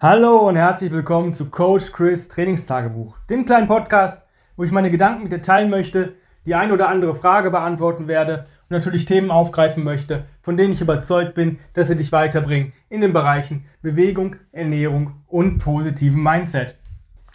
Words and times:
Hallo 0.00 0.48
und 0.48 0.54
herzlich 0.54 0.92
willkommen 0.92 1.34
zu 1.34 1.50
Coach 1.50 1.90
Chris 1.90 2.28
Trainingstagebuch, 2.28 3.18
dem 3.28 3.44
kleinen 3.44 3.66
Podcast, 3.66 4.24
wo 4.54 4.62
ich 4.62 4.70
meine 4.70 4.92
Gedanken 4.92 5.24
mit 5.24 5.32
dir 5.32 5.42
teilen 5.42 5.70
möchte, 5.70 6.14
die 6.46 6.54
ein 6.54 6.70
oder 6.70 6.88
andere 6.88 7.16
Frage 7.16 7.50
beantworten 7.50 8.06
werde 8.06 8.46
und 8.68 8.76
natürlich 8.76 9.06
Themen 9.06 9.32
aufgreifen 9.32 9.82
möchte, 9.82 10.26
von 10.40 10.56
denen 10.56 10.72
ich 10.72 10.80
überzeugt 10.80 11.34
bin, 11.34 11.58
dass 11.74 11.88
sie 11.88 11.96
dich 11.96 12.12
weiterbringen 12.12 12.74
in 12.88 13.00
den 13.00 13.12
Bereichen 13.12 13.66
Bewegung, 13.82 14.36
Ernährung 14.52 15.14
und 15.26 15.58
positiven 15.58 16.22
Mindset. 16.22 16.78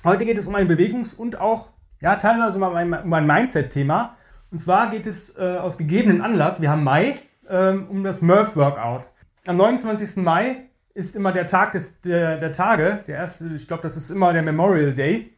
Heute 0.06 0.24
geht 0.24 0.38
es 0.38 0.48
um 0.48 0.56
ein 0.56 0.70
Bewegungs- 0.70 1.14
und 1.14 1.42
auch 1.42 1.68
ja, 2.00 2.16
teilweise 2.16 2.56
um 2.60 2.64
ein, 2.64 2.94
um 2.94 3.12
ein 3.12 3.28
Mindset-Thema. 3.28 4.16
Und 4.52 4.60
zwar 4.60 4.90
geht 4.90 5.06
es 5.06 5.38
äh, 5.38 5.58
aus 5.58 5.78
gegebenen 5.78 6.22
Anlass, 6.22 6.62
wir 6.62 6.70
haben 6.70 6.86
Mai, 6.86 7.16
äh, 7.46 7.72
um 7.72 8.06
das 8.06 8.22
Murph 8.22 8.56
Workout. 8.56 9.10
Am 9.48 9.58
29. 9.58 10.24
Mai 10.24 10.70
ist 10.94 11.16
immer 11.16 11.32
der 11.32 11.48
Tag 11.48 11.72
des, 11.72 12.00
der, 12.02 12.38
der 12.38 12.52
Tage, 12.52 13.04
der 13.08 13.18
erste, 13.18 13.48
ich 13.56 13.68
glaube, 13.68 13.84
das 13.84 13.96
ist 13.96 14.10
immer 14.10 14.34
der 14.34 14.44
Memorial 14.44 14.94
Day. 14.94 15.34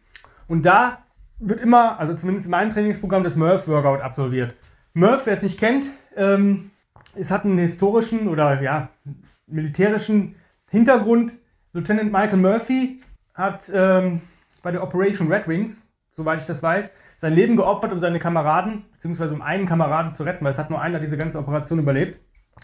Und 0.48 0.66
da 0.66 1.04
wird 1.40 1.62
immer, 1.62 2.00
also 2.00 2.14
zumindest 2.14 2.48
in 2.48 2.52
meinem 2.52 2.72
Trainingsprogramm, 2.72 3.24
das 3.24 3.36
Murph 3.36 3.68
Workout 3.68 4.02
absolviert. 4.02 4.56
Murph, 4.94 5.26
wer 5.26 5.34
es 5.34 5.42
nicht 5.42 5.60
kennt, 5.60 5.88
ähm, 6.16 6.72
es 7.16 7.32
hat 7.32 7.46
einen 7.46 7.58
historischen 7.58 8.28
oder 8.28 8.62
ja, 8.62 8.90
militärischen 9.48 10.36
Hintergrund. 10.70 11.34
Lieutenant 11.74 12.12
Michael 12.12 12.38
Murphy 12.38 13.02
hat 13.34 13.70
ähm, 13.74 14.22
bei 14.62 14.72
der 14.72 14.84
Operation 14.84 15.32
Red 15.32 15.48
Wings, 15.48 15.88
soweit 16.12 16.40
ich 16.40 16.46
das 16.46 16.64
weiß, 16.64 16.96
sein 17.18 17.34
Leben 17.34 17.56
geopfert, 17.56 17.92
um 17.92 18.00
seine 18.00 18.20
Kameraden, 18.20 18.86
beziehungsweise 18.92 19.34
um 19.34 19.42
einen 19.42 19.66
Kameraden 19.66 20.14
zu 20.14 20.24
retten, 20.24 20.44
weil 20.44 20.52
es 20.52 20.58
hat 20.58 20.70
nur 20.70 20.82
einer 20.82 21.00
diese 21.00 21.18
ganze 21.18 21.40
Operation 21.40 21.80
überlebt. 21.80 22.20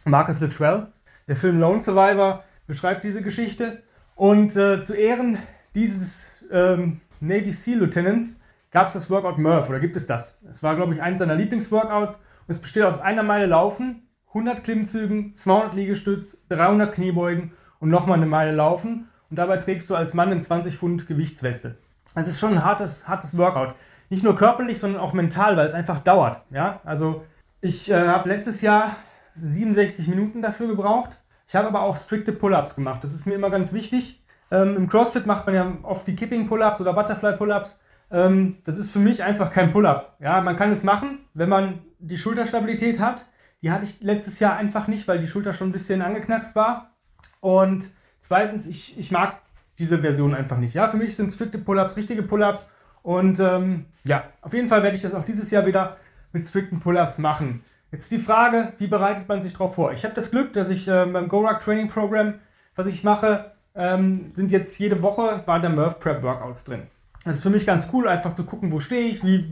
Marcus 0.05 0.39
Luttrell. 0.39 0.87
Der 1.27 1.35
Film 1.35 1.59
Lone 1.59 1.81
Survivor 1.81 2.43
beschreibt 2.71 3.03
diese 3.03 3.21
Geschichte. 3.21 3.83
Und 4.15 4.55
äh, 4.55 4.81
zu 4.81 4.95
Ehren 4.95 5.37
dieses 5.75 6.31
ähm, 6.49 7.01
Navy 7.19 7.51
SEAL 7.51 7.79
Lieutenants 7.79 8.39
gab 8.71 8.87
es 8.87 8.93
das 8.93 9.09
Workout 9.09 9.39
Murph 9.39 9.69
oder 9.69 9.81
gibt 9.81 9.97
es 9.97 10.07
das? 10.07 10.39
Es 10.49 10.63
war, 10.63 10.77
glaube 10.77 10.93
ich, 10.93 11.01
eines 11.01 11.19
seiner 11.19 11.35
Lieblingsworkouts 11.35 12.15
und 12.15 12.23
es 12.47 12.59
besteht 12.59 12.83
aus 12.83 13.01
einer 13.01 13.23
Meile 13.23 13.45
Laufen, 13.45 14.07
100 14.29 14.63
Klimmzügen, 14.63 15.35
200 15.35 15.73
Liegestütz, 15.73 16.45
300 16.47 16.93
Kniebeugen 16.95 17.51
und 17.81 17.89
nochmal 17.89 18.15
eine 18.15 18.25
Meile 18.25 18.55
Laufen 18.55 19.09
und 19.29 19.35
dabei 19.35 19.57
trägst 19.57 19.89
du 19.89 19.95
als 19.95 20.13
Mann 20.13 20.31
eine 20.31 20.39
20 20.39 20.77
Pfund 20.77 21.07
Gewichtsweste. 21.07 21.77
Das 22.15 22.29
ist 22.29 22.39
schon 22.39 22.53
ein 22.53 22.63
hartes, 22.63 23.05
hartes 23.05 23.37
Workout. 23.37 23.75
Nicht 24.09 24.23
nur 24.23 24.37
körperlich, 24.37 24.79
sondern 24.79 25.01
auch 25.01 25.11
mental, 25.11 25.57
weil 25.57 25.65
es 25.65 25.73
einfach 25.73 25.99
dauert. 25.99 26.45
Ja? 26.51 26.79
Also 26.85 27.25
ich 27.59 27.91
äh, 27.91 28.07
habe 28.07 28.29
letztes 28.29 28.61
Jahr 28.61 28.95
67 29.41 30.07
Minuten 30.07 30.41
dafür 30.41 30.67
gebraucht 30.67 31.20
ich 31.51 31.55
habe 31.57 31.67
aber 31.67 31.81
auch 31.81 31.97
strikte 31.97 32.31
Pull-Ups 32.31 32.75
gemacht. 32.75 33.03
Das 33.03 33.13
ist 33.13 33.25
mir 33.25 33.33
immer 33.33 33.49
ganz 33.49 33.73
wichtig. 33.73 34.23
Ähm, 34.51 34.77
Im 34.77 34.87
CrossFit 34.87 35.25
macht 35.25 35.45
man 35.45 35.53
ja 35.53 35.77
oft 35.83 36.07
die 36.07 36.15
Kipping 36.15 36.47
Pull-Ups 36.47 36.79
oder 36.79 36.93
Butterfly 36.93 37.35
Pull-Ups. 37.35 37.77
Ähm, 38.09 38.59
das 38.63 38.77
ist 38.77 38.89
für 38.89 38.99
mich 38.99 39.21
einfach 39.21 39.51
kein 39.51 39.69
Pull-Up. 39.73 40.15
Ja, 40.21 40.39
man 40.39 40.55
kann 40.55 40.71
es 40.71 40.85
machen, 40.85 41.19
wenn 41.33 41.49
man 41.49 41.79
die 41.99 42.17
Schulterstabilität 42.17 43.01
hat. 43.01 43.25
Die 43.61 43.69
hatte 43.69 43.83
ich 43.83 43.99
letztes 43.99 44.39
Jahr 44.39 44.55
einfach 44.55 44.87
nicht, 44.87 45.09
weil 45.09 45.19
die 45.19 45.27
Schulter 45.27 45.51
schon 45.51 45.67
ein 45.67 45.71
bisschen 45.73 46.01
angeknackst 46.01 46.55
war. 46.55 46.91
Und 47.41 47.89
zweitens, 48.21 48.65
ich, 48.65 48.97
ich 48.97 49.11
mag 49.11 49.41
diese 49.77 49.99
Version 49.99 50.33
einfach 50.33 50.57
nicht. 50.57 50.73
Ja, 50.73 50.87
für 50.87 50.95
mich 50.95 51.17
sind 51.17 51.33
strikte 51.33 51.57
Pull-Ups 51.57 51.97
richtige 51.97 52.23
Pull-Ups. 52.23 52.71
Und 53.03 53.41
ähm, 53.41 53.87
ja, 54.05 54.23
auf 54.41 54.53
jeden 54.53 54.69
Fall 54.69 54.83
werde 54.83 54.95
ich 54.95 55.01
das 55.01 55.13
auch 55.13 55.25
dieses 55.25 55.51
Jahr 55.51 55.65
wieder 55.65 55.97
mit 56.31 56.47
strikten 56.47 56.79
Pull-Ups 56.79 57.17
machen. 57.17 57.65
Jetzt 57.91 58.09
die 58.09 58.19
Frage, 58.19 58.71
wie 58.77 58.87
bereitet 58.87 59.27
man 59.27 59.41
sich 59.41 59.51
darauf 59.51 59.75
vor? 59.75 59.91
Ich 59.91 60.05
habe 60.05 60.13
das 60.13 60.31
Glück, 60.31 60.53
dass 60.53 60.69
ich 60.69 60.87
äh, 60.87 61.05
beim 61.05 61.27
GoRuck 61.27 61.59
Training 61.59 61.89
Program, 61.89 62.35
was 62.75 62.87
ich 62.87 63.03
mache, 63.03 63.51
ähm, 63.75 64.31
sind 64.33 64.49
jetzt 64.49 64.79
jede 64.79 65.01
Woche 65.01 65.43
bei 65.45 65.59
der 65.59 65.69
Murph 65.69 65.99
Prep 65.99 66.23
Workouts 66.23 66.63
drin. 66.63 66.83
Das 67.25 67.37
ist 67.37 67.43
für 67.43 67.49
mich 67.49 67.65
ganz 67.65 67.89
cool, 67.91 68.07
einfach 68.07 68.33
zu 68.33 68.45
gucken, 68.45 68.71
wo 68.71 68.79
stehe 68.79 69.09
ich, 69.09 69.25
wie, 69.25 69.45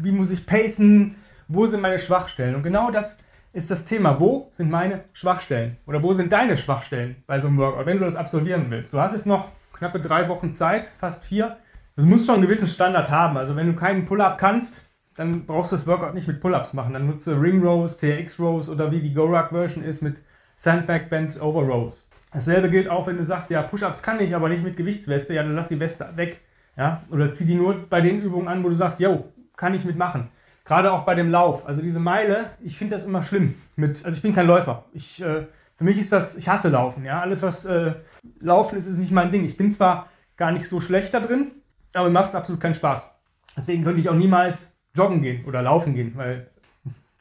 wie 0.00 0.12
muss 0.12 0.30
ich 0.30 0.46
pacen, 0.46 1.16
wo 1.48 1.66
sind 1.66 1.80
meine 1.80 1.98
Schwachstellen. 1.98 2.54
Und 2.54 2.62
genau 2.62 2.92
das 2.92 3.18
ist 3.52 3.68
das 3.68 3.84
Thema. 3.84 4.20
Wo 4.20 4.46
sind 4.50 4.70
meine 4.70 5.00
Schwachstellen? 5.12 5.76
Oder 5.86 6.04
wo 6.04 6.14
sind 6.14 6.30
deine 6.32 6.56
Schwachstellen 6.56 7.16
bei 7.26 7.40
so 7.40 7.48
einem 7.48 7.58
Workout, 7.58 7.86
wenn 7.86 7.98
du 7.98 8.04
das 8.04 8.14
absolvieren 8.14 8.66
willst? 8.68 8.92
Du 8.92 9.00
hast 9.00 9.12
jetzt 9.12 9.26
noch 9.26 9.48
knappe 9.72 10.00
drei 10.00 10.28
Wochen 10.28 10.54
Zeit, 10.54 10.88
fast 10.98 11.24
vier. 11.24 11.56
Du 11.96 12.06
musst 12.06 12.26
schon 12.26 12.36
einen 12.36 12.44
gewissen 12.44 12.68
Standard 12.68 13.10
haben. 13.10 13.36
Also 13.36 13.56
wenn 13.56 13.66
du 13.66 13.74
keinen 13.74 14.06
Pull-up 14.06 14.38
kannst, 14.38 14.82
dann 15.14 15.46
brauchst 15.46 15.72
du 15.72 15.76
das 15.76 15.86
Workout 15.86 16.14
nicht 16.14 16.28
mit 16.28 16.40
Pull-Ups 16.40 16.72
machen. 16.72 16.94
Dann 16.94 17.06
nutze 17.06 17.40
Ring 17.40 17.62
Rows, 17.62 17.98
TRX 17.98 18.38
Rows 18.40 18.68
oder 18.68 18.90
wie 18.90 19.00
die 19.00 19.12
GoRuck 19.12 19.50
Version 19.50 19.84
ist 19.84 20.02
mit 20.02 20.22
Sandbag 20.56 21.08
Bend 21.10 21.40
Over 21.40 21.62
Rows. 21.62 22.08
Dasselbe 22.32 22.70
gilt 22.70 22.88
auch, 22.88 23.06
wenn 23.06 23.18
du 23.18 23.24
sagst, 23.24 23.50
ja, 23.50 23.62
Push-Ups 23.62 24.02
kann 24.02 24.20
ich, 24.20 24.34
aber 24.34 24.48
nicht 24.48 24.64
mit 24.64 24.76
Gewichtsweste, 24.76 25.34
ja, 25.34 25.42
dann 25.42 25.54
lass 25.54 25.68
die 25.68 25.80
Weste 25.80 26.08
weg. 26.16 26.40
Ja, 26.76 27.02
oder 27.10 27.32
zieh 27.32 27.44
die 27.44 27.54
nur 27.54 27.86
bei 27.90 28.00
den 28.00 28.22
Übungen 28.22 28.48
an, 28.48 28.64
wo 28.64 28.68
du 28.70 28.74
sagst, 28.74 28.98
yo, 29.00 29.30
kann 29.56 29.74
ich 29.74 29.84
mitmachen. 29.84 30.28
Gerade 30.64 30.92
auch 30.92 31.02
bei 31.02 31.14
dem 31.14 31.30
Lauf. 31.30 31.66
Also 31.66 31.82
diese 31.82 32.00
Meile, 32.00 32.50
ich 32.60 32.78
finde 32.78 32.94
das 32.94 33.04
immer 33.04 33.22
schlimm. 33.22 33.54
Mit, 33.76 34.04
also 34.04 34.16
ich 34.16 34.22
bin 34.22 34.34
kein 34.34 34.46
Läufer. 34.46 34.86
Ich, 34.94 35.20
äh, 35.20 35.46
für 35.76 35.84
mich 35.84 35.98
ist 35.98 36.12
das, 36.12 36.36
ich 36.36 36.48
hasse 36.48 36.70
Laufen. 36.70 37.04
Ja? 37.04 37.20
Alles, 37.20 37.42
was 37.42 37.66
äh, 37.66 37.94
Laufen 38.40 38.78
ist, 38.78 38.86
ist 38.86 38.98
nicht 38.98 39.12
mein 39.12 39.30
Ding. 39.30 39.44
Ich 39.44 39.56
bin 39.56 39.70
zwar 39.70 40.08
gar 40.36 40.52
nicht 40.52 40.66
so 40.66 40.80
schlecht 40.80 41.12
da 41.12 41.20
drin, 41.20 41.50
aber 41.94 42.06
mir 42.06 42.14
macht 42.14 42.30
es 42.30 42.34
absolut 42.34 42.60
keinen 42.60 42.74
Spaß. 42.74 43.12
Deswegen 43.56 43.84
könnte 43.84 44.00
ich 44.00 44.08
auch 44.08 44.14
niemals 44.14 44.72
joggen 44.94 45.22
gehen 45.22 45.44
oder 45.44 45.62
laufen 45.62 45.94
gehen, 45.94 46.12
weil 46.16 46.50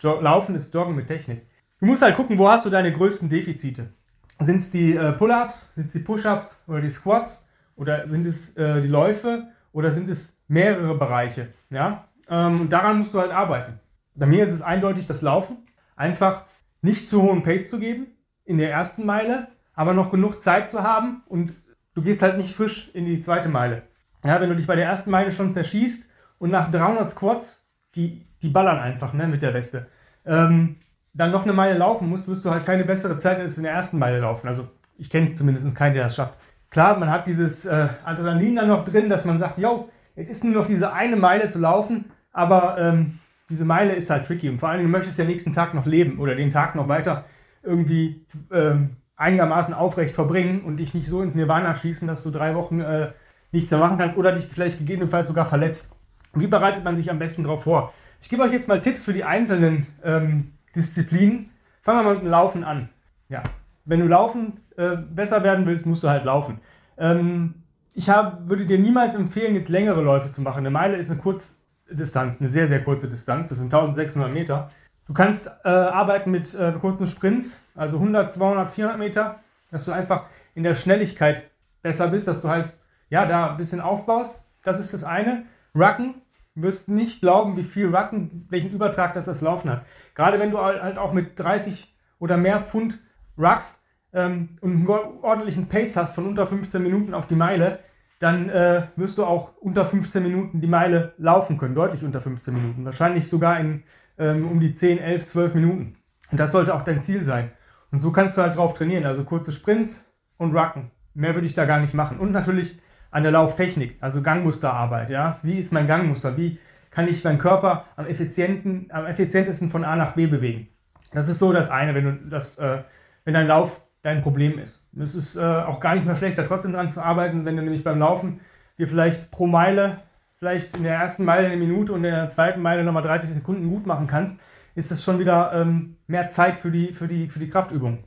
Laufen 0.04 0.56
ist 0.56 0.74
Joggen 0.74 0.96
mit 0.96 1.08
Technik. 1.08 1.46
Du 1.80 1.86
musst 1.86 2.02
halt 2.02 2.16
gucken, 2.16 2.38
wo 2.38 2.50
hast 2.50 2.66
du 2.66 2.70
deine 2.70 2.92
größten 2.92 3.30
Defizite. 3.30 3.94
Sind 4.40 4.56
es 4.56 4.72
die 4.72 4.96
äh, 4.96 5.12
Pull-ups, 5.14 5.72
sind 5.76 5.88
es 5.88 5.92
die 5.92 6.00
Push-ups 6.00 6.60
oder 6.68 6.82
die 6.82 6.90
Squats 6.90 7.48
oder 7.76 8.08
sind 8.08 8.26
es 8.26 8.58
äh, 8.58 8.82
die 8.82 8.88
Läufe 8.88 9.48
oder 9.72 9.92
sind 9.92 10.10
es 10.10 10.36
mehrere 10.48 10.98
Bereiche? 10.98 11.50
Ja? 11.70 12.08
Ähm, 12.30 12.62
und 12.62 12.70
daran 12.72 12.98
musst 12.98 13.14
du 13.14 13.20
halt 13.20 13.32
arbeiten. 13.32 13.80
Bei 14.16 14.26
mir 14.26 14.44
ist 14.44 14.52
es 14.52 14.62
eindeutig 14.62 15.06
das 15.06 15.22
Laufen. 15.22 15.58
Einfach 15.96 16.46
nicht 16.82 17.08
zu 17.08 17.22
hohen 17.22 17.44
Pace 17.44 17.70
zu 17.70 17.80
geben 17.80 18.08
in 18.44 18.58
der 18.58 18.72
ersten 18.72 19.06
Meile, 19.06 19.48
aber 19.76 19.94
noch 19.94 20.10
genug 20.10 20.42
Zeit 20.42 20.70
zu 20.70 20.84
haben 20.84 21.24
und 21.28 21.54
du 21.94 22.02
gehst 22.02 22.22
halt 22.22 22.38
nicht 22.38 22.56
frisch 22.56 22.90
in 22.94 23.06
die 23.06 23.20
zweite 23.20 23.50
Meile. 23.50 23.84
Ja, 24.26 24.42
wenn 24.42 24.50
du 24.50 24.56
dich 24.56 24.68
bei 24.68 24.76
der 24.76 24.86
ersten 24.86 25.12
Meile 25.12 25.32
schon 25.32 25.54
zerschießt 25.54 26.10
und 26.40 26.50
nach 26.50 26.72
300 26.72 27.10
Squats 27.10 27.61
die, 27.96 28.26
die 28.42 28.50
ballern 28.50 28.80
einfach 28.80 29.14
ne, 29.14 29.28
mit 29.28 29.42
der 29.42 29.54
Weste. 29.54 29.88
Ähm, 30.26 30.78
dann 31.14 31.32
noch 31.32 31.44
eine 31.44 31.54
Meile 31.54 31.78
laufen 31.78 32.10
musst, 32.10 32.28
wirst 32.28 32.46
du 32.46 32.52
halt 32.52 32.66
keine 32.66 32.86
bessere 32.86 33.18
Zeit 33.18 33.40
als 33.40 33.58
in 33.58 33.64
der 33.64 33.74
ersten 33.74 34.00
Meile 34.00 34.20
laufen. 34.20 34.48
Also 34.48 34.68
ich 34.98 35.10
kenne 35.10 35.34
zumindest 35.34 35.76
keinen, 35.76 35.94
der 35.94 36.06
das 36.06 36.16
schafft. 36.16 36.36
Klar, 36.70 36.98
man 36.98 37.10
hat 37.10 37.28
dieses 37.28 37.66
äh, 37.66 37.90
Adrenalin 38.06 38.56
dann 38.56 38.68
noch 38.68 38.86
drin, 38.86 39.10
dass 39.10 39.26
man 39.26 39.40
sagt, 39.40 39.58
yo, 39.58 39.90
es 40.16 40.30
ist 40.30 40.44
nur 40.44 40.54
noch 40.54 40.68
diese 40.68 40.94
eine 40.94 41.18
Meile 41.18 41.50
zu 41.50 41.60
laufen, 41.60 42.06
aber 42.32 42.78
ähm, 42.80 43.20
diese 43.50 43.66
Meile 43.66 43.94
ist 43.94 44.10
halt 44.10 44.26
tricky. 44.26 44.48
Und 44.48 44.60
vor 44.60 44.70
allem, 44.70 44.84
du 44.84 44.88
möchtest 44.88 45.20
ja 45.20 45.26
nächsten 45.26 45.52
Tag 45.52 45.74
noch 45.74 45.86
leben 45.86 46.20
oder 46.20 46.36
den 46.36 46.50
Tag 46.50 46.76
noch 46.76 46.88
weiter 46.88 47.26
irgendwie 47.64 48.26
ähm, 48.52 48.92
einigermaßen 49.18 49.74
aufrecht 49.74 50.16
verbringen 50.16 50.62
und 50.62 50.78
dich 50.78 50.94
nicht 50.94 51.08
so 51.08 51.22
ins 51.22 51.36
Nirvana 51.36 51.76
schießen, 51.76 52.08
dass 52.08 52.24
du 52.24 52.32
drei 52.32 52.56
Wochen 52.56 52.80
äh, 52.80 53.12
nichts 53.52 53.70
mehr 53.70 53.80
machen 53.80 53.98
kannst 53.98 54.18
oder 54.18 54.32
dich 54.32 54.48
vielleicht 54.48 54.80
gegebenenfalls 54.80 55.28
sogar 55.28 55.46
verletzt. 55.46 55.92
Wie 56.34 56.48
bereitet 56.48 56.84
man 56.84 56.96
sich 56.96 57.10
am 57.10 57.20
besten 57.20 57.44
darauf 57.44 57.64
vor? 57.64 57.94
Ich 58.22 58.30
gebe 58.30 58.44
euch 58.44 58.52
jetzt 58.52 58.68
mal 58.68 58.82
Tipps 58.82 59.06
für 59.06 59.14
die 59.14 59.24
einzelnen 59.24 59.88
ähm, 60.04 60.54
Disziplinen. 60.76 61.50
Fangen 61.82 62.00
wir 62.00 62.04
mal 62.04 62.14
mit 62.14 62.24
dem 62.24 62.30
Laufen 62.30 62.64
an. 62.64 62.90
Ja, 63.30 63.44
wenn 63.86 64.00
du 64.00 64.08
Laufen 64.08 64.60
äh, 64.78 64.96
besser 64.96 65.44
werden 65.44 65.66
willst, 65.66 65.86
musst 65.86 66.04
du 66.04 66.10
halt 66.10 66.26
laufen. 66.26 66.60
Ähm, 66.98 67.56
ich 67.94 68.10
hab, 68.10 68.48
würde 68.48 68.66
dir 68.66 68.80
niemals 68.80 69.16
empfehlen, 69.16 69.56
jetzt 69.56 69.70
längere 69.70 70.02
Läufe 70.02 70.32
zu 70.32 70.42
machen. 70.42 70.60
Eine 70.60 70.70
Meile 70.70 70.98
ist 70.98 71.12
eine 71.12 71.20
Kurzdistanz, 71.20 72.40
eine 72.40 72.50
sehr, 72.50 72.68
sehr 72.68 72.84
kurze 72.84 73.08
Distanz. 73.08 73.50
Das 73.50 73.58
sind 73.58 73.74
1600 73.74 74.32
Meter. 74.32 74.70
Du 75.08 75.14
kannst 75.14 75.48
äh, 75.66 75.70
arbeiten 75.70 76.32
mit 76.32 76.54
äh, 76.56 76.72
kurzen 76.80 77.08
Sprints, 77.08 77.62
also 77.76 77.98
100, 77.98 78.32
200, 78.32 78.72
400 78.72 79.00
Meter, 79.00 79.40
dass 79.72 79.86
du 79.86 79.92
einfach 79.92 80.28
in 80.56 80.64
der 80.64 80.76
Schnelligkeit 80.76 81.50
besser 81.82 82.08
bist, 82.08 82.28
dass 82.28 82.42
du 82.42 82.48
halt 82.48 82.74
ja, 83.10 83.26
da 83.26 83.52
ein 83.52 83.58
bisschen 83.58 83.82
aufbaust. 83.82 84.44
Das 84.64 84.80
ist 84.80 84.94
das 84.94 85.04
eine. 85.04 85.44
Rucken, 85.76 86.22
wirst 86.56 86.90
nicht 86.90 87.22
glauben, 87.22 87.58
wie 87.58 87.64
viel 87.64 87.96
Rucken, 87.96 88.46
welchen 88.50 88.72
Übertrag 88.72 89.14
das 89.14 89.26
das 89.26 89.42
Laufen 89.42 89.70
hat. 89.70 89.86
Gerade 90.16 90.40
wenn 90.40 90.52
du 90.52 90.60
halt 90.60 90.98
auch 90.98 91.14
mit 91.14 91.40
30 91.40 91.96
oder 92.20 92.38
mehr 92.38 92.60
Pfund 92.62 93.00
ruckst 93.38 93.82
ähm, 94.14 94.58
und 94.62 94.72
einen 94.72 94.88
ordentlichen 94.88 95.70
Pace 95.70 95.96
hast 95.96 96.16
von 96.16 96.28
unter 96.28 96.46
15 96.46 96.82
Minuten 96.82 97.14
auf 97.14 97.28
die 97.28 97.36
Meile, 97.36 97.80
dann 98.20 98.50
äh, 98.50 98.84
wirst 98.98 99.18
du 99.18 99.26
auch 99.26 99.56
unter 99.58 99.84
15 99.84 100.22
Minuten 100.22 100.62
die 100.62 100.68
Meile 100.68 101.14
laufen 101.18 101.58
können, 101.58 101.74
deutlich 101.74 102.04
unter 102.04 102.22
15 102.22 102.54
Minuten. 102.54 102.86
Wahrscheinlich 102.86 103.28
sogar 103.28 103.60
in 103.60 103.84
ähm, 104.20 104.48
um 104.48 104.60
die 104.60 104.76
10, 104.76 105.00
11, 105.00 105.26
12 105.26 105.56
Minuten. 105.56 105.96
Und 106.30 106.40
das 106.40 106.52
sollte 106.52 106.76
auch 106.76 106.84
dein 106.84 107.02
Ziel 107.02 107.24
sein. 107.24 107.52
Und 107.92 108.00
so 108.00 108.12
kannst 108.12 108.38
du 108.38 108.42
halt 108.42 108.56
drauf 108.56 108.74
trainieren. 108.74 109.06
Also 109.06 109.24
kurze 109.24 109.52
Sprints 109.52 110.06
und 110.38 110.56
Rucken. 110.56 110.92
Mehr 111.14 111.34
würde 111.34 111.48
ich 111.48 111.56
da 111.56 111.66
gar 111.66 111.80
nicht 111.80 111.94
machen. 111.94 112.20
Und 112.20 112.32
natürlich 112.32 112.80
an 113.12 113.24
der 113.24 113.32
Lauftechnik, 113.32 113.98
also 114.00 114.22
Gangmusterarbeit. 114.22 115.10
Ja? 115.10 115.40
Wie 115.44 115.60
ist 115.60 115.72
mein 115.72 115.88
Gangmuster? 115.88 116.38
Wie 116.38 116.60
kann 116.90 117.08
ich 117.08 117.24
meinen 117.24 117.38
Körper 117.38 117.86
am, 117.96 118.08
effizienten, 118.08 118.88
am 118.92 119.06
effizientesten 119.06 119.70
von 119.70 119.84
A 119.84 119.96
nach 119.96 120.14
B 120.14 120.28
bewegen? 120.28 120.68
Das 121.14 121.30
ist 121.30 121.40
so 121.40 121.52
das 121.52 121.70
eine, 121.70 121.94
wenn, 121.94 122.06
du 122.06 122.30
das, 122.30 122.58
äh, 122.58 122.84
wenn 123.26 123.34
dein 123.34 123.48
Lauf 123.48 123.82
dein 124.02 124.22
Problem 124.22 124.58
ist. 124.58 124.88
Es 124.98 125.14
ist 125.14 125.36
äh, 125.36 125.42
auch 125.42 125.80
gar 125.80 125.96
nicht 125.96 126.08
mehr 126.08 126.16
schlecht, 126.16 126.38
da 126.38 126.44
trotzdem 126.44 126.74
dran 126.74 126.90
zu 126.90 127.04
arbeiten, 127.04 127.46
wenn 127.46 127.56
du 127.56 127.62
nämlich 127.62 127.84
beim 127.84 128.00
Laufen 128.00 128.40
dir 128.78 128.88
vielleicht 128.88 129.30
pro 129.30 129.46
Meile, 129.46 130.00
vielleicht 130.38 130.76
in 130.76 130.84
der 130.84 130.96
ersten 130.96 131.24
Meile 131.24 131.48
eine 131.48 131.58
Minute 131.58 131.94
und 131.94 132.04
in 132.04 132.12
der 132.12 132.30
zweiten 132.30 132.62
Meile 132.62 132.84
nochmal 132.84 133.04
30 133.04 133.30
Sekunden 133.30 133.70
gut 133.70 133.86
machen 133.86 134.08
kannst, 134.08 134.40
ist 134.74 134.90
das 134.90 135.04
schon 135.04 135.20
wieder 135.20 135.52
ähm, 135.54 135.98
mehr 136.08 136.30
Zeit 136.30 136.58
für 136.58 136.72
die, 136.72 136.94
für, 136.94 137.08
die, 137.08 137.30
für 137.30 137.40
die 137.40 137.50
Kraftübung. 137.50 138.04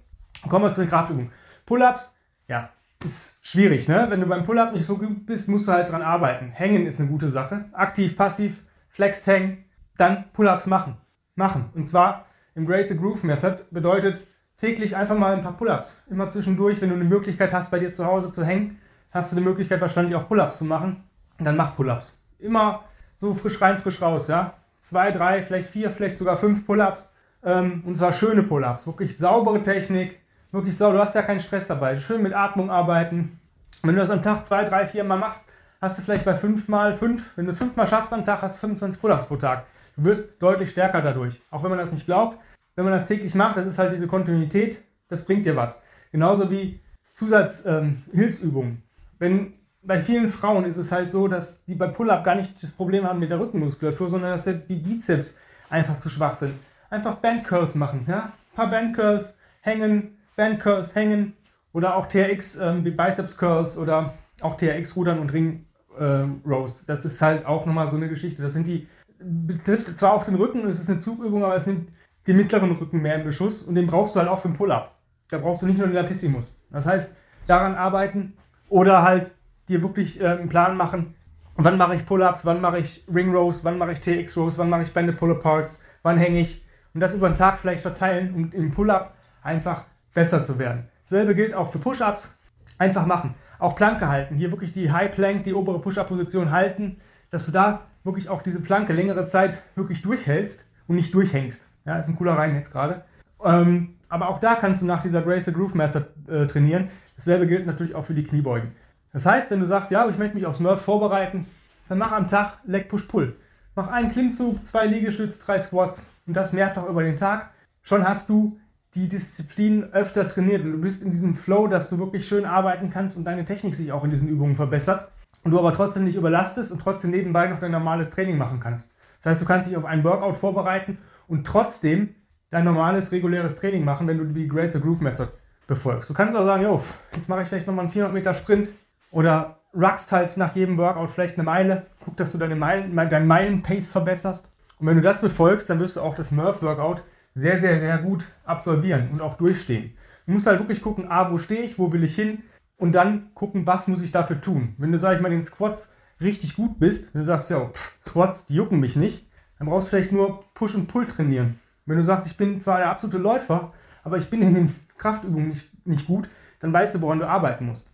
Kommen 0.49 0.65
wir 0.65 0.73
zu 0.73 0.81
den 0.81 0.91
Kraftübungen. 0.91 1.31
Pull-ups, 1.67 2.17
ja, 2.49 2.71
ist 3.05 3.39
schwierig, 3.43 3.89
ne? 3.89 4.07
Wenn 4.09 4.21
du 4.21 4.27
beim 4.27 4.45
Pull-up 4.45 4.73
nicht 4.73 4.87
so 4.87 4.97
gut 4.97 5.27
bist, 5.27 5.49
musst 5.49 5.69
du 5.69 5.73
halt 5.73 5.91
dran 5.91 6.03
arbeiten. 6.03 6.51
Hängen 6.51 6.87
ist 6.87 7.01
eine 7.01 7.09
gute 7.09 7.29
Sache. 7.29 7.67
Aktiv, 7.73 8.17
passiv, 8.17 8.63
flexed 8.89 9.27
hängen, 9.27 9.65
dann 9.97 10.25
Pull-ups 10.33 10.67
machen. 10.67 10.97
Machen. 11.35 11.71
Und 11.75 11.87
zwar 11.87 12.27
im 12.55 12.67
Grace 12.67 12.97
Groove 12.97 13.23
Method 13.25 13.65
bedeutet 13.71 14.27
täglich 14.57 14.97
einfach 14.97 15.19
mal 15.19 15.35
ein 15.35 15.43
paar 15.43 15.57
Pull-ups. 15.57 16.03
Immer 16.09 16.31
zwischendurch, 16.31 16.81
wenn 16.81 16.89
du 16.89 16.95
eine 16.95 17.05
Möglichkeit 17.05 17.53
hast, 17.53 17.71
bei 17.71 17.79
dir 17.79 17.93
zu 17.93 18.07
Hause 18.07 18.31
zu 18.31 18.45
hängen, 18.45 18.79
hast 19.11 19.33
du 19.33 19.37
die 19.37 19.43
Möglichkeit 19.43 19.81
wahrscheinlich 19.81 20.15
auch 20.15 20.29
Pull-ups 20.29 20.59
zu 20.59 20.65
machen. 20.65 21.05
Dann 21.39 21.57
mach 21.57 21.77
Pull-ups. 21.77 22.19
Immer 22.39 22.85
so 23.17 23.35
frisch 23.35 23.61
rein, 23.61 23.79
frisch 23.79 24.01
raus, 24.01 24.29
ja. 24.29 24.55
Zwei, 24.83 25.11
drei, 25.11 25.43
vielleicht 25.43 25.69
vier, 25.69 25.91
vielleicht 25.91 26.19
sogar 26.19 26.37
fünf 26.37 26.67
Pull-ups. 26.67 27.13
Ähm, 27.43 27.83
und 27.85 27.97
zwar 27.97 28.13
schöne 28.13 28.43
Pull-ups. 28.43 28.87
Wirklich 28.87 29.17
saubere 29.17 29.61
Technik. 29.63 30.21
Wirklich 30.55 30.77
sauber. 30.77 30.93
Du 30.93 31.01
hast 31.01 31.17
ja 31.17 31.23
keinen 31.23 31.41
Stress 31.41 31.67
dabei. 31.67 31.99
Schön 31.99 32.23
mit 32.23 32.33
Atmung 32.33 32.71
arbeiten. 32.71 33.41
Wenn 33.83 33.97
du 33.97 34.01
das 34.01 34.11
am 34.11 34.23
Tag 34.23 34.47
zwei, 34.47 34.63
drei, 34.65 34.87
vier 34.87 35.03
Mal 35.03 35.19
machst, 35.19 35.49
hast 35.81 35.99
du 35.99 36.03
vielleicht 36.03 36.25
bei 36.25 36.37
fünf 36.37 36.69
Mal 36.69 36.95
fünf. 36.95 37.37
Wenn 37.37 37.47
du 37.47 37.51
es 37.51 37.59
fünfmal 37.59 37.89
schaffst 37.89 38.13
am 38.13 38.25
Tag, 38.25 38.41
hast 38.41 38.57
du 38.57 38.61
25 38.61 39.01
Pull-ups 39.01 39.27
pro 39.27 39.35
Tag. 39.35 39.65
Du 39.97 40.05
wirst 40.05 40.41
deutlich 40.41 40.71
stärker 40.71 41.03
dadurch. 41.03 41.43
Auch 41.51 41.65
wenn 41.65 41.71
man 41.71 41.81
das 41.81 41.91
nicht 41.91 42.07
glaubt. 42.07 42.39
Wenn 42.77 42.85
man 42.85 42.95
das 42.95 43.09
täglich 43.09 43.35
macht, 43.35 43.57
das 43.57 43.67
ist 43.67 43.81
halt 43.81 43.93
diese 43.93 44.07
Kontinuität, 44.07 44.81
das 45.09 45.25
bringt 45.25 45.45
dir 45.45 45.57
was. 45.57 45.83
Genauso 46.13 46.49
wie 46.49 46.81
Zusatzhilfsübungen. 47.15 48.71
Ähm, 48.71 48.83
wenn 49.19 49.55
bei 49.83 50.01
vielen 50.01 50.29
Frauen 50.29 50.67
ist 50.67 50.77
es 50.77 50.93
halt 50.93 51.11
so, 51.11 51.27
dass 51.27 51.65
die 51.65 51.75
bei 51.75 51.89
Pull-Up 51.89 52.23
gar 52.23 52.37
nicht 52.37 52.63
das 52.63 52.71
Problem 52.71 53.09
haben 53.09 53.19
mit 53.19 53.31
der 53.31 53.41
Rückenmuskulatur, 53.41 54.09
sondern 54.09 54.31
dass 54.31 54.45
die 54.45 54.77
Bizeps 54.77 55.35
einfach 55.69 55.99
zu 55.99 56.09
schwach 56.11 56.37
sind. 56.37 56.55
Einfach 56.91 57.17
Bandcurls 57.17 57.75
machen, 57.75 58.07
ja? 58.09 58.27
Ein 58.53 58.55
paar 58.55 58.71
Bandcurls 58.71 59.37
hängen, 59.61 60.17
Bandcurls 60.37 60.95
hängen 60.95 61.35
oder 61.73 61.97
auch 61.97 62.07
TRX 62.07 62.57
ähm, 62.57 62.83
Biceps 62.83 63.37
Curls 63.37 63.79
oder 63.79 64.15
auch 64.43 64.57
TRX 64.57 64.97
Rudern 64.97 65.19
und 65.19 65.33
Ring 65.33 65.67
äh, 65.99 66.27
Rows. 66.47 66.85
Das 66.87 67.05
ist 67.05 67.21
halt 67.23 67.47
auch 67.47 67.67
nochmal 67.67 67.91
so 67.91 67.97
eine 67.97 68.09
Geschichte. 68.09 68.43
Das 68.43 68.53
sind 68.53 68.67
die 68.67 68.87
betrifft 69.25 69.97
zwar 69.97 70.13
auch 70.13 70.25
den 70.25 70.35
Rücken, 70.35 70.67
es 70.69 70.81
ist 70.81 70.91
eine 70.91 71.01
Zugübung, 71.01 71.45
aber 71.45 71.57
es 71.57 71.67
nimmt 71.67 71.91
den 72.27 72.37
mittleren 72.37 72.73
Rücken 72.73 73.01
mehr 73.01 73.17
im 73.17 73.25
Beschuss 73.25 73.63
und 73.63 73.75
den 73.75 73.87
brauchst 73.87 74.15
du 74.15 74.21
halt 74.21 74.29
auch 74.29 74.39
für 74.39 74.49
den 74.49 74.57
Pull-Up. 74.57 74.97
Da 75.29 75.39
brauchst 75.39 75.63
du 75.63 75.67
nicht 75.67 75.79
nur 75.79 75.87
den 75.87 75.95
Latissimus. 75.95 76.55
Das 76.71 76.87
heißt, 76.87 77.17
daran 77.47 77.75
arbeiten 77.75 78.35
oder 78.69 79.03
halt 79.03 79.35
dir 79.69 79.83
wirklich 79.83 80.21
äh, 80.21 80.27
einen 80.27 80.49
Plan 80.49 80.77
machen, 80.77 81.15
wann 81.57 81.79
mache 81.79 81.95
ich 81.95 82.07
Pull-Ups, 82.07 82.45
wann 82.45 82.61
mache 82.61 82.79
ich 82.79 83.05
Ring 83.13 83.35
Rows, 83.35 83.65
wann 83.65 83.79
mache 83.79 83.93
ich 83.93 84.01
TX 84.01 84.37
Rows, 84.37 84.59
wann 84.59 84.71
mache 84.71 84.83
ich 84.83 84.93
Banded 84.93 85.17
Pull-Aparts, 85.17 85.81
wann 86.03 86.19
hänge 86.19 86.41
ich 86.41 86.65
und 86.93 87.01
das 87.01 87.15
über 87.15 87.29
den 87.29 87.35
Tag 87.35 87.59
vielleicht 87.59 87.83
verteilen, 87.83 88.35
um 88.35 88.53
im 88.53 88.71
Pull-Up 88.71 89.17
einfach 89.43 89.85
besser 90.15 90.45
zu 90.45 90.59
werden. 90.59 90.89
Dasselbe 91.03 91.35
gilt 91.35 91.55
auch 91.55 91.71
für 91.71 91.79
Push-Ups. 91.79 92.37
Einfach 92.79 93.07
machen. 93.07 93.35
Auch 93.59 93.77
Planke 93.77 94.09
halten. 94.09 94.35
Hier 94.35 94.51
wirklich 94.51 94.73
die 94.73 94.91
High 94.91 95.11
Plank, 95.11 95.45
die 95.45 95.55
obere 95.55 95.81
Push-Up-Position 95.81 96.51
halten, 96.51 96.97
dass 97.31 97.47
du 97.47 97.53
da 97.53 97.83
wirklich 98.05 98.29
auch 98.29 98.43
diese 98.43 98.61
Planke 98.61 98.93
längere 98.93 99.27
Zeit 99.27 99.63
wirklich 99.75 100.03
durchhältst 100.03 100.67
und 100.87 100.97
nicht 100.97 101.15
durchhängst. 101.15 101.67
Ja, 101.85 101.99
ist 101.99 102.09
ein 102.09 102.17
cooler 102.17 102.33
Reim 102.33 102.55
jetzt 102.55 102.73
gerade. 102.73 103.05
Ähm, 103.45 103.97
aber 104.09 104.29
auch 104.29 104.39
da 104.39 104.55
kannst 104.55 104.83
du 104.83 104.87
nach 104.87 105.03
dieser 105.03 105.23
Grace 105.23 105.45
the 105.45 105.53
Groove 105.53 105.75
Method 105.75 106.07
äh, 106.29 106.47
trainieren. 106.47 106.89
Dasselbe 107.17 107.47
gilt 107.47 107.67
natürlich 107.67 107.95
auch 107.95 108.05
für 108.05 108.15
die 108.15 108.25
Kniebeugen. 108.25 108.73
Das 109.13 109.27
heißt, 109.27 109.51
wenn 109.51 109.61
du 109.61 109.67
sagst, 109.67 109.91
ja, 109.91 110.09
ich 110.09 110.19
möchte 110.19 110.35
mich 110.35 110.47
aufs 110.47 110.61
Murph 110.61 110.83
vorbereiten, 110.83 111.47
dann 111.89 111.99
mach 111.99 112.13
am 112.13 112.27
Tag 112.27 112.59
Leg 112.65 112.89
Push 112.89 113.05
Pull. 113.05 113.37
Mach 113.77 113.89
einen 113.89 114.11
Klimmzug, 114.11 114.65
zwei 114.65 114.87
Liegestütz, 114.87 115.39
drei 115.39 115.59
Squats 115.59 116.07
und 116.27 116.35
das 116.35 116.53
mehrfach 116.53 116.89
über 116.89 117.03
den 117.03 117.17
Tag. 117.17 117.51
Schon 117.83 118.07
hast 118.07 118.29
du 118.29 118.59
die 118.95 119.09
Disziplin 119.09 119.93
öfter 119.93 120.29
trainiert 120.29 120.65
und 120.65 120.73
du 120.73 120.79
bist 120.79 121.03
in 121.03 121.11
diesem 121.11 121.35
Flow, 121.35 121.67
dass 121.67 121.89
du 121.89 121.99
wirklich 121.99 122.27
schön 122.27 122.45
arbeiten 122.45 122.91
kannst 122.91 123.17
und 123.17 123.25
deine 123.25 123.45
Technik 123.45 123.75
sich 123.75 123.93
auch 123.93 124.05
in 124.05 124.11
diesen 124.11 124.29
Übungen 124.29 124.55
verbessert 124.55 125.09
und 125.43 125.51
du 125.51 125.59
aber 125.59 125.73
trotzdem 125.73 126.05
nicht 126.05 126.17
überlastest 126.17 126.71
und 126.71 126.81
trotzdem 126.81 127.11
nebenbei 127.11 127.49
noch 127.49 127.61
dein 127.61 127.73
normales 127.73 128.11
Training 128.11 128.39
machen 128.39 128.61
kannst. 128.61 128.95
Das 129.19 129.27
heißt, 129.27 129.43
du 129.43 129.47
kannst 129.47 129.69
dich 129.69 129.77
auf 129.77 129.85
einen 129.85 130.05
Workout 130.05 130.37
vorbereiten 130.37 130.99
und 131.27 131.47
trotzdem 131.47 132.15
dein 132.51 132.65
normales, 132.65 133.11
reguläres 133.11 133.57
Training 133.57 133.85
machen, 133.85 134.07
wenn 134.07 134.19
du 134.19 134.25
die 134.25 134.47
Grace 134.47 134.81
Groove 134.81 135.01
Method 135.01 135.29
befolgst. 135.67 136.09
Du 136.11 136.15
kannst 136.15 136.37
auch 136.37 136.45
sagen, 136.45 136.63
jo, 136.63 136.83
jetzt 137.15 137.29
mache 137.29 137.43
ich 137.43 137.49
vielleicht 137.49 137.67
nochmal 137.67 137.85
einen 137.85 137.93
400 137.93 138.15
Meter 138.15 138.35
Sprint 138.35 138.69
oder 139.11 139.61
ruckst 139.75 140.13
halt 140.13 140.37
nach 140.37 140.55
jedem 140.55 140.79
Workout 140.79 141.11
vielleicht 141.11 141.35
eine 141.35 141.45
Meile. 141.45 141.87
Guck, 142.05 142.17
dass 142.17 142.33
du 142.33 142.39
deine 142.39 142.55
Meilen, 142.55 142.95
deinen 142.95 143.27
Meilen-Pace 143.27 143.89
verbesserst. 143.89 144.51
Und 144.79 144.87
wenn 144.87 144.97
du 144.97 145.03
das 145.03 145.21
befolgst, 145.21 145.69
dann 145.69 145.81
wirst 145.81 145.97
du 145.97 146.01
auch 146.01 146.15
das 146.15 146.31
Murph-Workout 146.31 147.03
sehr, 147.35 147.59
sehr, 147.59 147.81
sehr 147.81 147.99
gut 147.99 148.27
absolvieren 148.45 149.11
und 149.11 149.21
auch 149.21 149.37
durchstehen. 149.37 149.97
Du 150.27 150.33
musst 150.33 150.47
halt 150.47 150.61
wirklich 150.61 150.81
gucken, 150.81 151.07
ah, 151.09 151.31
wo 151.31 151.39
stehe 151.39 151.63
ich, 151.63 151.79
wo 151.79 151.93
will 151.93 152.05
ich 152.05 152.15
hin 152.15 152.43
und 152.77 152.93
dann 152.93 153.35
gucken, 153.35 153.67
was 153.67 153.89
muss 153.89 154.03
ich 154.03 154.13
dafür 154.13 154.41
tun. 154.41 154.75
Wenn 154.79 154.93
du, 154.93 154.99
sag 154.99 155.17
ich 155.17 155.21
mal, 155.21 155.31
den 155.31 155.43
Squats 155.43 155.95
richtig 156.21 156.57
gut 156.57 156.79
bist, 156.79 157.15
wenn 157.15 157.21
du 157.21 157.27
sagst, 157.27 157.51
ja, 157.51 157.67
pff, 157.67 157.99
Squats, 158.03 158.47
die 158.47 158.55
jucken 158.55 158.81
mich 158.81 158.97
nicht, 158.97 159.27
dann 159.59 159.69
brauchst 159.69 159.89
du 159.89 159.91
vielleicht 159.91 160.13
nur 160.13 160.45
Push 160.55 160.75
und 160.75 160.87
Pull 160.87 161.07
trainieren. 161.07 161.61
Wenn 161.87 161.99
du 161.99 162.05
sagst, 162.05 162.27
ich 162.27 162.37
bin 162.37 162.61
zwar 162.61 162.79
der 162.79 162.91
absolute 162.91 163.19
Läufer, 163.19 163.73
aber 164.03 164.17
ich 164.17 164.31
bin 164.31 164.43
in 164.43 164.55
den 164.55 164.75
Kraftübungen 164.97 165.49
nicht, 165.49 165.87
nicht 165.87 166.07
gut, 166.07 166.29
dann 166.61 166.73
weißt 166.73 166.95
du, 166.95 167.03
woran 167.03 167.19
du 167.19 167.29
arbeiten 167.29 167.67
musst. 167.67 167.87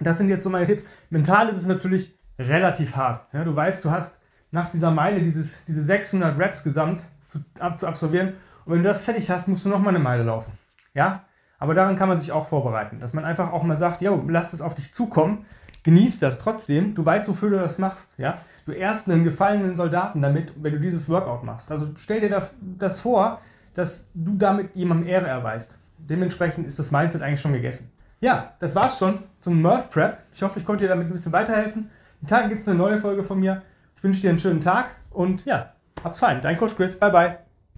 Das 0.00 0.18
sind 0.18 0.28
jetzt 0.28 0.44
so 0.44 0.50
meine 0.50 0.66
Tipps. 0.66 0.84
Mental 1.10 1.48
ist 1.48 1.56
es 1.56 1.66
natürlich 1.66 2.18
relativ 2.38 2.96
hart. 2.96 3.26
Ja, 3.32 3.44
du 3.44 3.54
weißt, 3.54 3.84
du 3.84 3.90
hast 3.90 4.20
nach 4.50 4.70
dieser 4.70 4.90
Meile 4.90 5.22
dieses, 5.22 5.64
diese 5.66 5.82
600 5.82 6.38
Reps 6.38 6.62
gesamt 6.62 7.04
zu, 7.26 7.40
zu 7.76 7.86
absolvieren. 7.86 8.34
Und 8.68 8.74
wenn 8.74 8.82
du 8.82 8.88
das 8.88 9.00
fertig 9.00 9.30
hast, 9.30 9.48
musst 9.48 9.64
du 9.64 9.70
nochmal 9.70 9.94
eine 9.94 10.04
Meile 10.04 10.24
laufen. 10.24 10.52
Ja? 10.92 11.24
Aber 11.58 11.72
daran 11.72 11.96
kann 11.96 12.10
man 12.10 12.18
sich 12.18 12.32
auch 12.32 12.46
vorbereiten. 12.46 13.00
Dass 13.00 13.14
man 13.14 13.24
einfach 13.24 13.50
auch 13.50 13.62
mal 13.62 13.78
sagt, 13.78 14.02
jo, 14.02 14.22
lass 14.28 14.52
es 14.52 14.60
auf 14.60 14.74
dich 14.74 14.92
zukommen. 14.92 15.46
Genieß 15.84 16.20
das 16.20 16.38
trotzdem. 16.38 16.94
Du 16.94 17.02
weißt, 17.02 17.28
wofür 17.28 17.48
du 17.48 17.56
das 17.56 17.78
machst. 17.78 18.18
Ja? 18.18 18.36
Du 18.66 18.72
ehrst 18.72 19.08
einen 19.08 19.24
gefallenen 19.24 19.74
Soldaten 19.74 20.20
damit, 20.20 20.52
wenn 20.62 20.74
du 20.74 20.80
dieses 20.80 21.08
Workout 21.08 21.44
machst. 21.44 21.72
Also 21.72 21.88
stell 21.96 22.20
dir 22.20 22.42
das 22.60 23.00
vor, 23.00 23.40
dass 23.72 24.10
du 24.12 24.36
damit 24.36 24.76
jemandem 24.76 25.08
Ehre 25.08 25.28
erweist. 25.28 25.78
Dementsprechend 25.96 26.66
ist 26.66 26.78
das 26.78 26.90
Mindset 26.90 27.22
eigentlich 27.22 27.40
schon 27.40 27.54
gegessen. 27.54 27.90
Ja, 28.20 28.52
das 28.58 28.74
war's 28.74 28.98
schon 28.98 29.20
zum 29.38 29.62
Murph 29.62 29.88
Prep. 29.88 30.18
Ich 30.34 30.42
hoffe, 30.42 30.60
ich 30.60 30.66
konnte 30.66 30.84
dir 30.84 30.90
damit 30.90 31.06
ein 31.06 31.12
bisschen 31.12 31.32
weiterhelfen. 31.32 31.88
Die 32.20 32.26
Tage 32.26 32.50
gibt 32.50 32.60
es 32.60 32.68
eine 32.68 32.76
neue 32.76 32.98
Folge 32.98 33.22
von 33.22 33.40
mir. 33.40 33.62
Ich 33.96 34.04
wünsche 34.04 34.20
dir 34.20 34.28
einen 34.28 34.38
schönen 34.38 34.60
Tag 34.60 34.90
und 35.08 35.46
ja, 35.46 35.72
hab's 36.04 36.18
fein. 36.18 36.42
Dein 36.42 36.58
Coach 36.58 36.76
Chris. 36.76 36.98
Bye 36.98 37.10
bye. 37.10 37.47